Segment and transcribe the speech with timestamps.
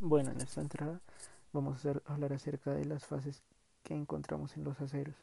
[0.00, 1.00] Bueno, en esta entrada
[1.52, 3.42] vamos a hablar acerca de las fases
[3.82, 5.16] que encontramos en los aceros.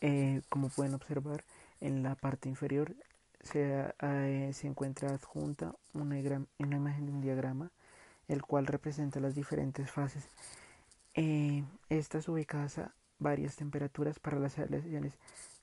[0.00, 1.44] Eh, como pueden observar,
[1.80, 2.94] en la parte inferior
[3.42, 6.16] se, eh, encuentra adjunta una,
[6.58, 7.72] una, imagen de un diagrama,
[8.28, 10.24] el cual representa las diferentes fases.
[11.14, 15.14] Eh, estas ubicadas a varias temperaturas para las aleaciones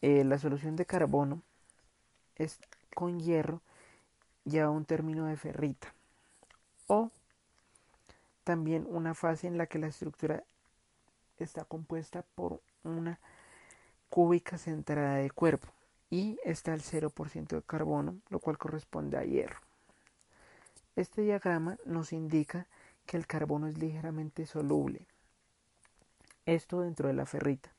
[0.01, 1.41] Eh, la solución de carbono
[2.35, 2.59] es
[2.93, 3.61] con hierro
[4.49, 5.93] lleva un término de ferrita
[6.87, 7.11] o
[8.43, 10.43] también una fase en la que la estructura
[11.37, 13.19] está compuesta por una
[14.09, 15.67] cúbica centrada de cuerpo
[16.09, 19.59] y está al 0% de carbono, lo cual corresponde a hierro.
[20.95, 22.65] Este diagrama nos indica
[23.05, 25.05] que el carbono es ligeramente soluble.
[26.45, 27.71] Esto dentro de la ferrita,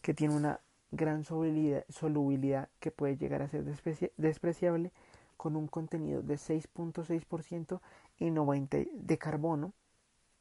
[0.03, 0.59] que tiene una
[0.91, 3.65] gran solubilidad, que puede llegar a ser
[4.17, 4.91] despreciable
[5.37, 7.81] con un contenido de 6.6%
[8.19, 9.73] y 90 de carbono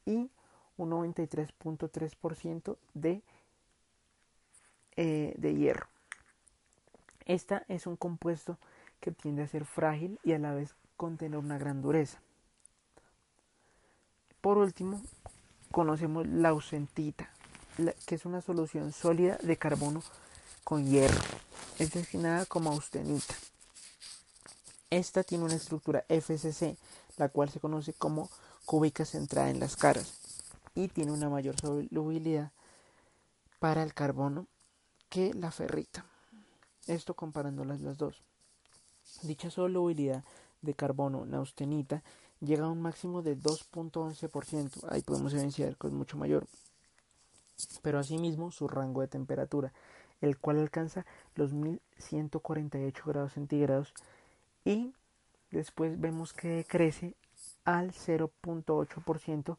[0.04, 0.30] y
[0.76, 3.22] un 93.3% de,
[4.96, 5.86] eh, de hierro.
[7.24, 8.58] Esta es un compuesto
[9.00, 12.20] que tiende a ser frágil y a la vez contener una gran dureza.
[14.40, 15.00] Por último,
[15.70, 17.30] conocemos la ausentita,
[18.06, 20.02] que es una solución sólida de carbono
[20.64, 21.20] con hierro.
[21.78, 23.34] Es destinada como austenita.
[24.90, 26.76] Esta tiene una estructura FCC,
[27.18, 28.30] la cual se conoce como
[28.64, 30.18] cúbica centrada en las caras
[30.74, 32.52] y tiene una mayor solubilidad
[33.58, 34.46] para el carbono
[35.08, 36.06] que la ferrita.
[36.86, 38.22] Esto comparándolas las dos.
[39.22, 40.24] Dicha solubilidad
[40.62, 42.02] de carbono en austenita
[42.40, 44.86] llega a un máximo de 2.11%.
[44.90, 46.46] Ahí podemos evidenciar que es mucho mayor.
[47.82, 49.72] Pero asimismo su rango de temperatura,
[50.20, 51.04] el cual alcanza
[51.34, 53.94] los 1148 grados centígrados
[54.64, 54.94] y
[55.50, 57.14] después vemos que crece
[57.64, 59.56] al 0.8%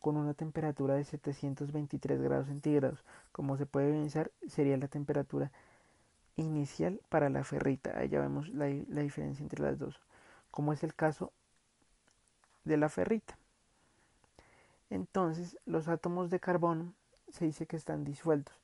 [0.00, 3.04] con una temperatura de 723 grados centígrados.
[3.30, 5.52] Como se puede evidenciar, sería la temperatura
[6.36, 7.96] inicial para la ferrita.
[7.96, 10.00] Ahí ya vemos la, la diferencia entre las dos.
[10.50, 11.32] Como es el caso
[12.64, 13.36] de la ferrita.
[14.90, 16.92] Entonces, los átomos de carbono
[17.30, 18.54] se dice que están disueltos,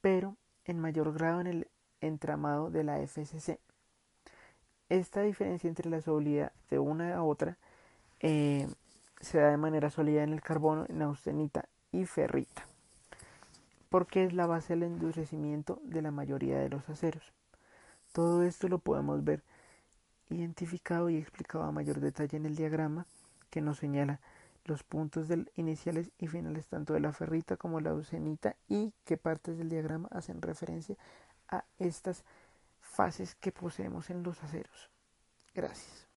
[0.00, 1.68] pero en mayor grado en el
[2.00, 3.58] entramado de la FCC.
[4.88, 7.58] Esta diferencia entre la solubilidad de una a otra
[8.20, 8.66] eh,
[9.20, 12.66] se da de manera sólida en el carbono, en austenita y ferrita,
[13.90, 17.32] porque es la base del endurecimiento de la mayoría de los aceros.
[18.12, 19.42] Todo esto lo podemos ver
[20.30, 23.06] identificado y explicado a mayor detalle en el diagrama
[23.50, 24.20] que nos señala
[24.64, 29.16] los puntos del iniciales y finales tanto de la ferrita como la ausenita y qué
[29.16, 30.96] partes del diagrama hacen referencia
[31.48, 32.24] a estas
[32.80, 34.90] fases que poseemos en los aceros.
[35.54, 36.06] Gracias.